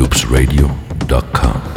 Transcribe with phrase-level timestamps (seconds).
[0.00, 1.69] loopsradio.com.